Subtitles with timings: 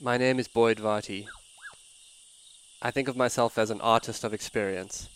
[0.00, 1.26] My name is Boyd Varty.
[2.82, 5.08] I think of myself as an artist of experience.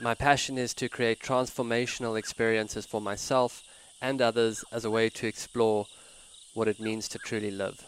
[0.00, 3.62] My passion is to create transformational experiences for myself
[4.02, 5.86] and others as a way to explore
[6.52, 7.84] what it means to truly live.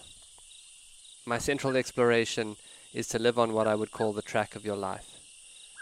[1.27, 2.55] My central exploration
[2.95, 5.19] is to live on what I would call the track of your life.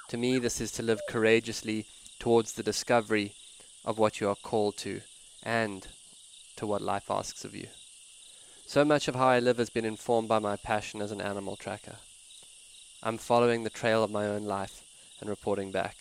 [0.09, 1.85] To me, this is to live courageously
[2.19, 3.35] towards the discovery
[3.85, 5.03] of what you are called to
[5.43, 5.87] and
[6.57, 7.67] to what life asks of you.
[8.69, 11.55] So much of how I live has been informed by my passion as an animal
[11.55, 11.98] tracker.
[13.01, 14.83] I'm following the trail of my own life
[15.20, 15.97] and reporting back.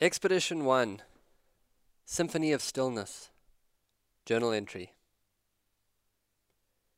[0.00, 1.02] Expedition 1
[2.04, 3.30] Symphony of Stillness
[4.24, 4.92] Journal Entry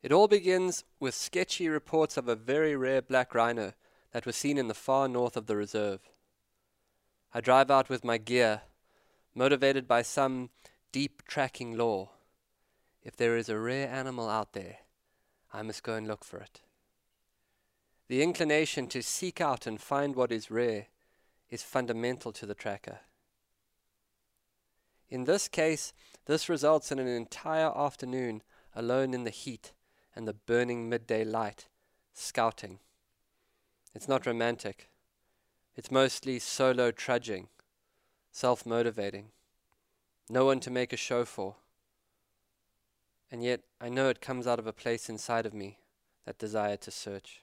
[0.03, 3.73] It all begins with sketchy reports of a very rare black rhino
[4.13, 6.01] that was seen in the far north of the reserve.
[7.35, 8.63] I drive out with my gear,
[9.35, 10.51] motivated by some
[10.93, 12.11] deep tracking law.
[13.03, 14.79] If there is a rare animal out there,
[15.53, 16.63] I must go and look for it.
[18.09, 20.87] The inclination to seek out and find what is rare
[21.51, 23.01] is fundamental to the tracker.
[25.11, 25.93] In this case,
[26.27, 28.43] this results in an entire afternoon
[28.75, 29.73] alone in the heat
[30.15, 31.69] and the burning midday light,
[32.13, 32.79] scouting.
[33.95, 34.89] It's not romantic.
[35.79, 37.47] It's mostly solo trudging,
[38.33, 39.27] self motivating,
[40.29, 41.55] no one to make a show for.
[43.31, 45.79] And yet I know it comes out of a place inside of me,
[46.27, 47.43] that desire to search.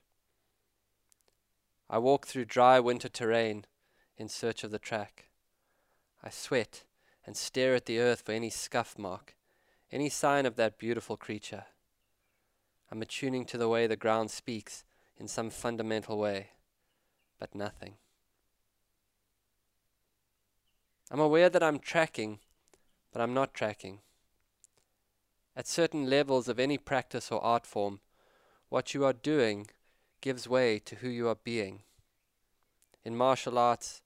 [1.89, 3.63] I walk through dry winter terrain
[4.17, 5.29] in search of the track.
[6.21, 6.83] I sweat
[7.25, 9.33] and stare at the earth for any scuff mark,
[9.93, 11.67] any sign of that beautiful creature.
[12.91, 14.83] I'm attuning to the way the ground speaks
[15.17, 16.49] in some fundamental way,
[17.39, 17.93] but nothing.
[21.11, 22.39] I'm aware that I'm tracking,
[23.11, 23.99] but I'm not tracking.
[25.55, 27.99] At certain levels of any practice or art form,
[28.69, 29.67] what you are doing
[30.21, 31.83] gives way to who you are being.
[33.03, 34.01] In martial arts,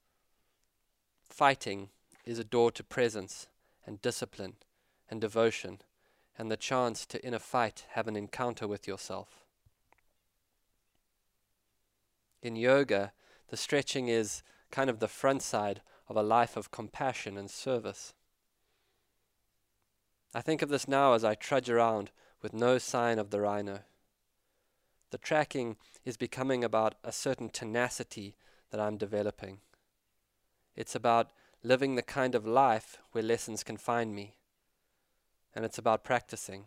[1.29, 1.89] Fighting
[2.25, 3.47] is a door to presence
[3.85, 4.55] and discipline
[5.09, 5.79] and devotion
[6.37, 9.45] and the chance to, in a fight, have an encounter with yourself.
[12.41, 13.13] In yoga,
[13.49, 18.13] the stretching is kind of the front side of a life of compassion and service.
[20.33, 22.11] I think of this now as I trudge around
[22.41, 23.81] with no sign of the rhino.
[25.11, 28.35] The tracking is becoming about a certain tenacity
[28.71, 29.59] that I'm developing.
[30.75, 31.31] It's about
[31.63, 34.35] living the kind of life where lessons can find me.
[35.55, 36.65] And it's about practicing.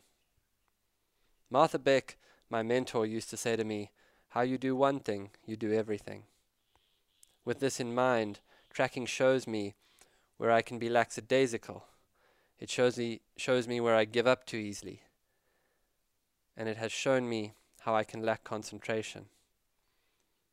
[1.50, 2.16] Martha Beck,
[2.50, 3.90] my mentor, used to say to me,
[4.30, 6.24] How you do one thing, you do everything.
[7.44, 8.40] With this in mind,
[8.72, 9.74] tracking shows me
[10.38, 11.84] where I can be lackadaisical.
[12.58, 15.02] It shows me, shows me where I give up too easily.
[16.56, 19.26] And it has shown me how I can lack concentration.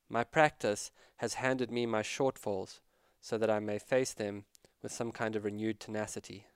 [0.09, 2.79] My practice has handed me my shortfalls
[3.21, 4.45] so that I may face them
[4.81, 6.47] with some kind of renewed tenacity.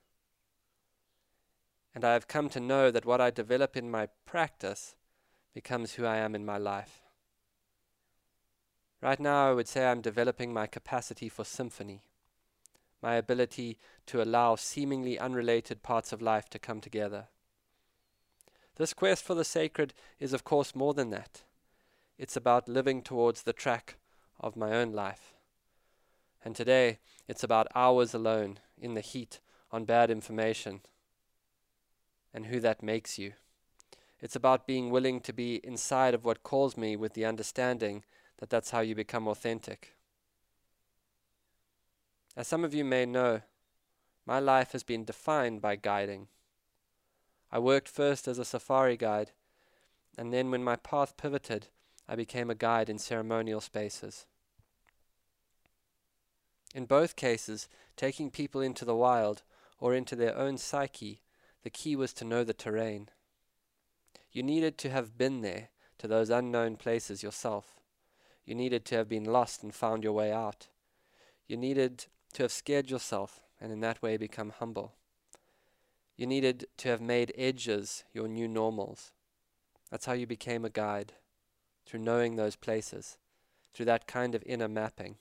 [1.94, 4.96] And I have come to know that what I develop in my practice
[5.54, 7.03] becomes who I am in my life.
[9.04, 12.04] Right now, I would say I'm developing my capacity for symphony,
[13.02, 13.76] my ability
[14.06, 17.26] to allow seemingly unrelated parts of life to come together.
[18.76, 21.42] This quest for the sacred is, of course, more than that.
[22.16, 23.98] It's about living towards the track
[24.40, 25.34] of my own life.
[26.42, 26.98] And today,
[27.28, 29.40] it's about hours alone in the heat
[29.70, 30.80] on bad information
[32.32, 33.34] and who that makes you.
[34.22, 38.02] It's about being willing to be inside of what calls me with the understanding
[38.38, 39.94] that that's how you become authentic.
[42.36, 43.42] As some of you may know,
[44.26, 46.28] my life has been defined by guiding.
[47.52, 49.30] I worked first as a safari guide,
[50.18, 51.68] and then when my path pivoted,
[52.08, 54.26] I became a guide in ceremonial spaces.
[56.74, 59.42] In both cases, taking people into the wild
[59.78, 61.20] or into their own psyche,
[61.62, 63.08] the key was to know the terrain.
[64.32, 67.80] You needed to have been there to those unknown places yourself.
[68.44, 70.68] You needed to have been lost and found your way out.
[71.46, 74.92] You needed to have scared yourself and in that way become humble.
[76.16, 79.12] You needed to have made edges your new normals.
[79.90, 81.14] That's how you became a guide,
[81.86, 83.16] through knowing those places,
[83.72, 85.16] through that kind of inner mapping.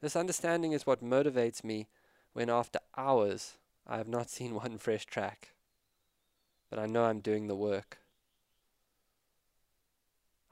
[0.00, 1.88] This understanding is what motivates me
[2.32, 5.54] when after hours I have not seen one fresh track.
[6.70, 7.98] But I know I'm doing the work.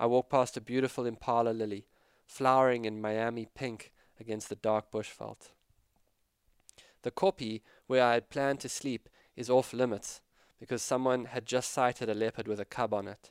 [0.02, 1.86] I walk past a beautiful impala lily,
[2.26, 5.52] flowering in Miami pink against the dark bush veldt.
[7.02, 10.20] The kopje where I had planned to sleep is off limits
[10.58, 13.30] because someone had just sighted a leopard with a cub on it.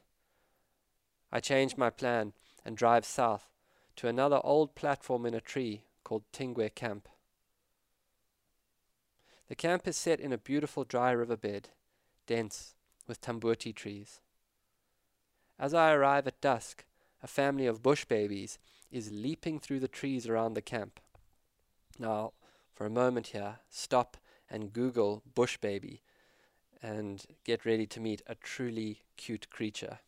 [1.29, 2.31] I change my plan
[2.63, 3.49] and drive south
[3.97, 7.09] to another old platform in a tree called Tingwe Camp.
[9.49, 11.67] The camp is set in a beautiful dry riverbed,
[12.27, 12.75] dense
[13.09, 14.21] with tambuti trees.
[15.59, 16.85] As I arrive at dusk,
[17.21, 18.57] a family of bush babies
[18.91, 20.99] is leaping through the trees around the camp.
[21.99, 22.33] Now,
[22.73, 24.17] for a moment here, stop
[24.49, 26.01] and Google bush baby
[26.81, 29.99] and get ready to meet a truly cute creature.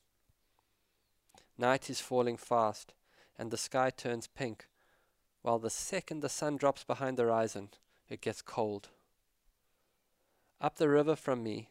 [1.58, 2.94] Night is falling fast,
[3.38, 4.68] and the sky turns pink,
[5.44, 7.70] while the second the sun drops behind the horizon,
[8.10, 8.90] it gets cold.
[10.60, 11.70] Up the river from me,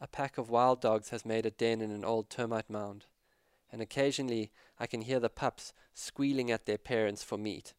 [0.00, 3.06] a pack of wild dogs has made a den in an old termite mound,
[3.72, 7.74] and occasionally I can hear the pups squealing at their parents for meat.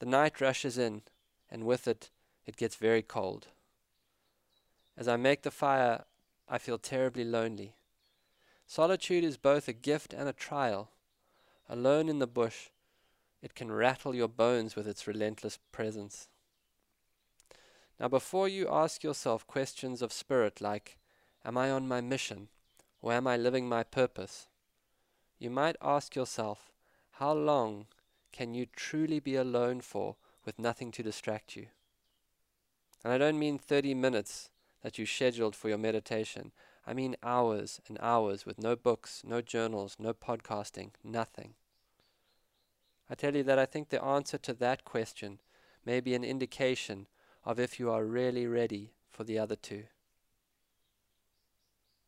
[0.00, 1.02] The night rushes in,
[1.50, 2.10] and with it,
[2.46, 3.48] it gets very cold.
[4.96, 6.04] As I make the fire,
[6.48, 7.74] I feel terribly lonely.
[8.66, 10.90] Solitude is both a gift and a trial.
[11.68, 12.68] Alone in the bush,
[13.42, 16.28] it can rattle your bones with its relentless presence.
[18.00, 20.96] Now, before you ask yourself questions of spirit like,
[21.44, 22.48] Am I on my mission?
[23.02, 24.46] or Am I living my purpose?
[25.38, 26.72] you might ask yourself,
[27.12, 27.86] How long
[28.32, 30.16] can you truly be alone for
[30.46, 31.66] with nothing to distract you?
[33.04, 34.50] And I don't mean 30 minutes
[34.82, 36.52] that you scheduled for your meditation.
[36.86, 41.52] I mean hours and hours with no books, no journals, no podcasting, nothing.
[43.10, 45.40] I tell you that I think the answer to that question
[45.84, 47.06] may be an indication
[47.44, 49.84] of if you are really ready for the other two.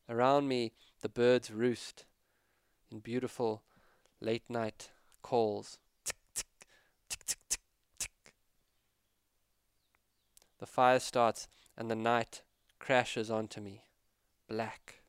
[0.09, 2.05] Around me, the birds roost
[2.91, 3.63] in beautiful
[4.19, 4.89] late night
[5.21, 5.77] calls.
[6.05, 6.57] Tick, tick,
[7.09, 7.59] tick,
[10.59, 11.47] The fire starts
[11.77, 12.41] and the night
[12.79, 13.83] crashes onto me,
[14.47, 15.01] black.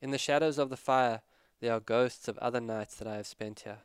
[0.00, 1.22] In the shadows of the fire,
[1.60, 3.80] there are ghosts of other nights that I have spent here.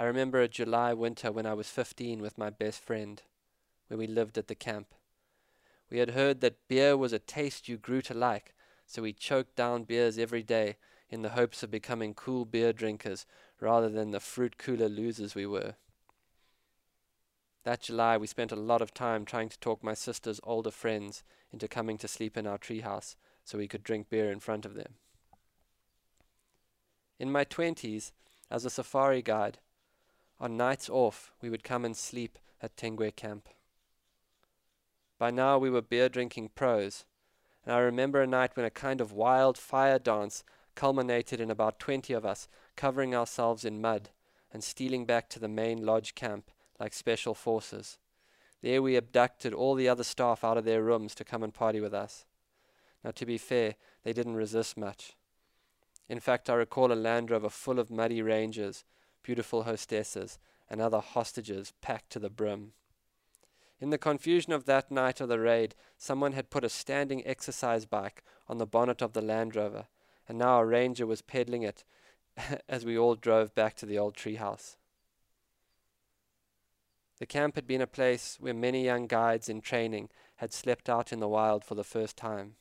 [0.00, 3.20] I remember a July winter when I was 15 with my best friend,
[3.86, 4.94] where we lived at the camp.
[5.90, 8.54] We had heard that beer was a taste you grew to like,
[8.86, 10.78] so we choked down beers every day
[11.10, 13.26] in the hopes of becoming cool beer drinkers
[13.60, 15.74] rather than the fruit cooler losers we were.
[17.64, 21.22] That July, we spent a lot of time trying to talk my sister's older friends
[21.52, 24.72] into coming to sleep in our treehouse so we could drink beer in front of
[24.72, 24.94] them.
[27.18, 28.12] In my twenties,
[28.50, 29.58] as a safari guide,
[30.40, 33.48] on nights off, we would come and sleep at Tingwe camp.
[35.18, 37.04] By now, we were beer drinking pros,
[37.64, 40.42] and I remember a night when a kind of wild fire dance
[40.74, 44.08] culminated in about twenty of us covering ourselves in mud
[44.52, 47.98] and stealing back to the main lodge camp like special forces.
[48.62, 51.80] There we abducted all the other staff out of their rooms to come and party
[51.80, 52.24] with us.
[53.04, 55.16] Now, to be fair, they didn't resist much.
[56.08, 58.84] In fact, I recall a Land Rover full of muddy rangers,
[59.22, 60.38] beautiful hostesses,
[60.68, 62.72] and other hostages packed to the brim.
[63.80, 67.86] In the confusion of that night of the raid, someone had put a standing exercise
[67.86, 69.86] bike on the bonnet of the Land Rover,
[70.28, 71.84] and now a ranger was peddling it
[72.68, 74.76] as we all drove back to the old treehouse.
[77.18, 81.12] The camp had been a place where many young guides in training had slept out
[81.12, 82.54] in the wild for the first time.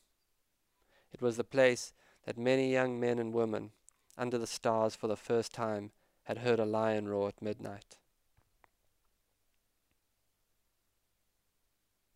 [1.13, 1.93] It was the place
[2.25, 3.71] that many young men and women,
[4.17, 5.91] under the stars for the first time,
[6.29, 7.97] had heard a lion roar at midnight.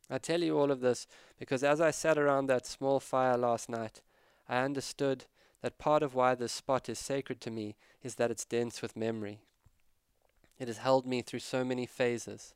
[0.07, 1.07] I tell you all of this
[1.39, 4.01] because as I sat around that small fire last night,
[4.47, 5.25] I understood
[5.63, 8.95] that part of why this spot is sacred to me is that it's dense with
[8.95, 9.39] memory.
[10.59, 12.53] It has held me through so many phases.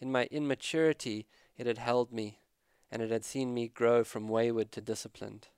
[0.00, 1.26] In my immaturity,
[1.58, 2.38] it had held me,
[2.90, 5.48] and it had seen me grow from wayward to disciplined.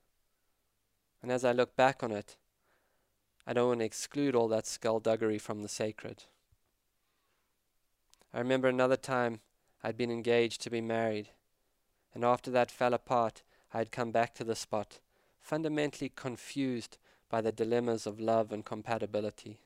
[1.22, 2.36] And as I look back on it,
[3.46, 6.24] I don't want to exclude all that skullduggery from the sacred.
[8.34, 9.40] I remember another time
[9.82, 11.28] I'd been engaged to be married,
[12.12, 14.98] and after that fell apart, I had come back to the spot,
[15.40, 16.98] fundamentally confused
[17.28, 19.60] by the dilemmas of love and compatibility.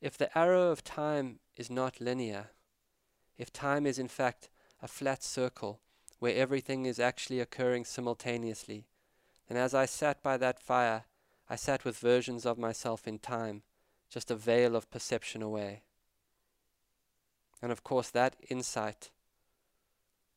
[0.00, 2.50] If the arrow of time is not linear,
[3.36, 4.48] if time is in fact
[4.82, 5.80] a flat circle
[6.18, 8.86] where everything is actually occurring simultaneously,
[9.48, 11.04] then as I sat by that fire,
[11.50, 13.62] I sat with versions of myself in time,
[14.10, 15.82] just a veil of perception away.
[17.62, 19.10] And of course, that insight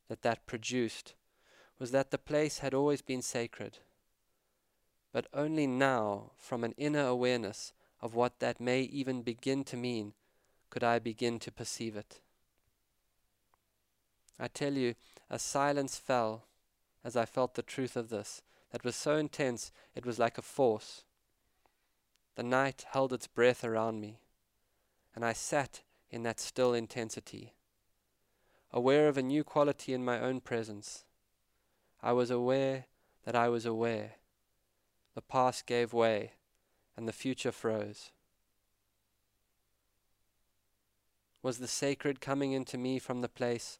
[0.08, 1.14] that that produced
[1.78, 3.78] was that the place had always been sacred,
[5.12, 10.12] but only now, from an inner awareness, of what that may even begin to mean
[10.70, 12.20] could I begin to perceive it.
[14.38, 14.94] I tell you,
[15.30, 16.44] a silence fell
[17.04, 18.42] as I felt the truth of this,
[18.72, 21.04] that was so intense it was like a force.
[22.34, 24.18] The night held its breath around me,
[25.14, 27.52] and I sat in that still intensity,
[28.72, 31.04] aware of a new quality in my own presence.
[32.02, 32.86] I was aware
[33.24, 34.12] that I was aware.
[35.14, 36.32] The past gave way,
[36.96, 38.10] and the future froze.
[41.42, 43.78] Was the sacred coming into me from the place,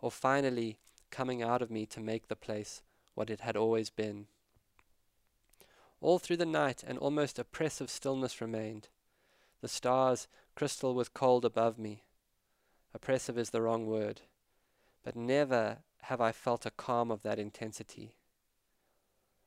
[0.00, 0.78] or finally
[1.10, 2.82] coming out of me to make the place
[3.14, 4.26] what it had always been?
[6.04, 8.88] All through the night an almost oppressive stillness remained,
[9.62, 12.04] the stars crystal with cold above me.
[12.92, 14.20] Oppressive is the wrong word,
[15.02, 18.16] but never have I felt a calm of that intensity.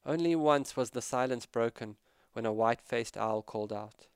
[0.04, 1.96] Only once was the silence broken
[2.34, 4.08] when a white faced owl called out.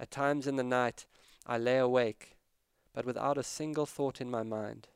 [0.00, 1.04] At times in the night
[1.44, 2.38] I lay awake,
[2.94, 4.88] but without a single thought in my mind.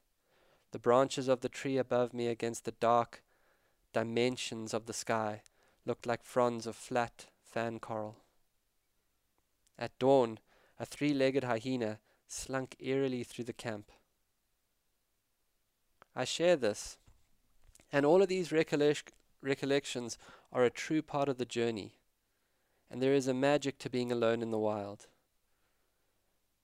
[0.71, 3.23] The branches of the tree above me against the dark
[3.93, 5.43] dimensions of the sky
[5.87, 8.17] looked like fronds of flat fan coral.
[9.79, 10.41] At dawn,
[10.79, 13.91] a three legged hyena slunk eerily through the camp.
[16.15, 16.99] I share this,
[17.93, 19.13] and all of these recollec-
[19.43, 20.19] recollections
[20.53, 21.93] are a true part of the journey,
[22.91, 25.07] and there is a magic to being alone in the wild.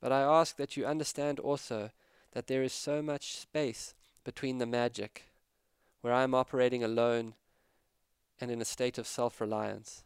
[0.00, 1.90] But I ask that you understand also
[2.32, 5.24] that there is so much space between the magic,
[6.00, 7.34] where I am operating alone
[8.42, 10.02] and in a state of self reliance.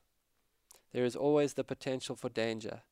[0.92, 2.82] There is always the potential for danger,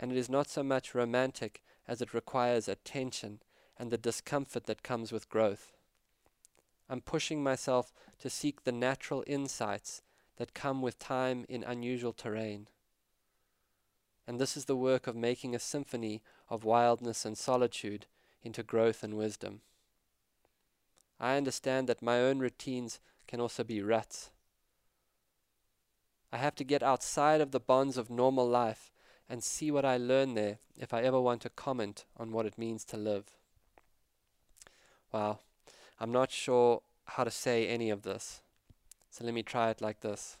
[0.00, 3.38] and it is not so much romantic as it requires attention
[3.78, 5.76] and the discomfort that comes with growth.
[6.88, 10.02] I'm pushing myself to seek the natural insights
[10.38, 12.66] that come with time in unusual terrain.
[14.26, 18.06] And this is the work of making a symphony of wildness and solitude
[18.42, 19.60] into growth and wisdom.
[21.20, 24.30] I understand that my own routines can also be ruts.
[26.32, 28.92] I have to get outside of the bonds of normal life
[29.28, 32.58] and see what I learn there if I ever want to comment on what it
[32.58, 33.24] means to live.
[35.12, 35.40] Wow.
[35.98, 38.42] I'm not sure how to say any of this.
[39.10, 40.38] So let me try it like this.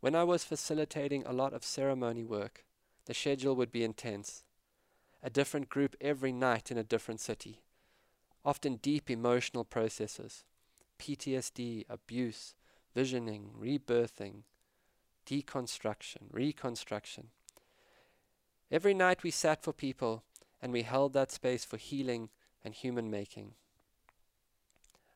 [0.00, 2.64] When I was facilitating a lot of ceremony work,
[3.06, 4.44] the schedule would be intense.
[5.22, 7.62] A different group every night in a different city.
[8.44, 10.44] Often deep emotional processes.
[10.98, 12.54] PTSD, abuse,
[12.94, 14.42] visioning, rebirthing,
[15.26, 17.28] deconstruction, reconstruction.
[18.70, 20.22] Every night we sat for people
[20.62, 22.30] and we held that space for healing
[22.64, 23.52] and human making.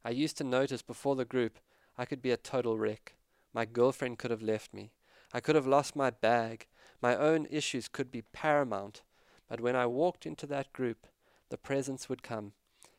[0.05, 1.59] I used to notice before the group
[1.97, 3.15] I could be a total wreck.
[3.53, 4.93] My girlfriend could have left me.
[5.33, 6.67] I could have lost my bag.
[7.03, 9.03] My own issues could be paramount.
[9.49, 11.07] But when I walked into that group,
[11.49, 12.53] the presence would come,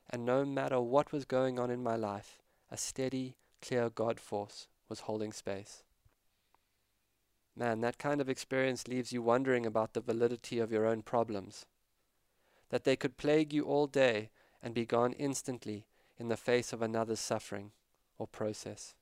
[0.10, 2.40] and no matter what was going on in my life,
[2.72, 5.84] a steady, clear God force was holding space.
[7.56, 11.66] Man, that kind of experience leaves you wondering about the validity of your own problems.
[12.70, 14.30] That they could plague you all day
[14.64, 15.86] and be gone instantly
[16.18, 17.72] in the face of another's suffering
[18.18, 18.94] or process.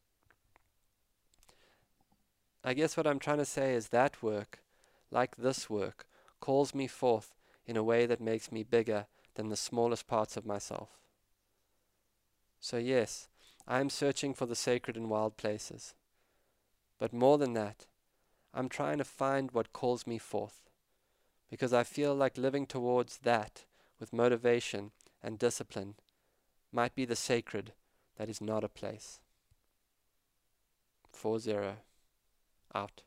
[2.63, 4.59] I guess what I'm trying to say is that work,
[5.11, 6.07] like this work,
[6.39, 7.35] calls me forth
[7.65, 10.89] in a way that makes me bigger than the smallest parts of myself.
[12.59, 13.29] So, yes,
[13.67, 15.93] I am searching for the sacred in wild places.
[16.97, 17.86] But more than that,
[18.53, 20.62] I'm trying to find what calls me forth,
[21.50, 23.65] because I feel like living towards that
[24.00, 25.95] with motivation and discipline
[26.71, 27.74] might be the sacred
[28.17, 29.19] that is not a place.
[31.12, 31.75] 4 0.
[32.74, 33.01] Out.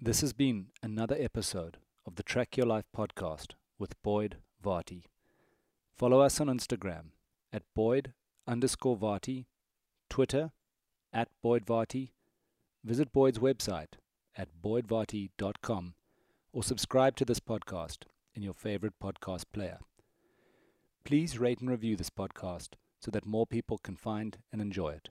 [0.00, 1.76] This has been another episode
[2.06, 5.04] of the Track Your Life podcast with Boyd Varty.
[5.96, 7.10] Follow us on Instagram
[7.52, 8.12] at Boyd
[8.46, 9.46] underscore Varty,
[10.10, 10.52] Twitter
[11.12, 12.10] at Boyd Varty.
[12.84, 13.94] Visit Boyd's website
[14.36, 15.94] at boydvarty.com
[16.52, 19.78] or subscribe to this podcast in your favorite podcast player.
[21.04, 22.70] Please rate and review this podcast
[23.00, 25.08] so that more people can find and enjoy it.